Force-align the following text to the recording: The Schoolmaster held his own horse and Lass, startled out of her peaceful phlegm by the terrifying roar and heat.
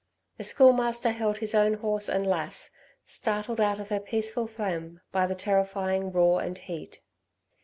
The 0.39 0.43
Schoolmaster 0.43 1.11
held 1.11 1.37
his 1.37 1.53
own 1.53 1.75
horse 1.75 2.09
and 2.09 2.25
Lass, 2.25 2.71
startled 3.05 3.61
out 3.61 3.77
of 3.79 3.89
her 3.89 3.99
peaceful 3.99 4.47
phlegm 4.47 4.99
by 5.11 5.27
the 5.27 5.35
terrifying 5.35 6.11
roar 6.11 6.41
and 6.41 6.57
heat. 6.57 7.01